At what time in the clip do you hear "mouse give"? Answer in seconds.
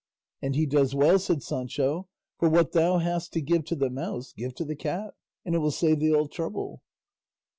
3.91-4.55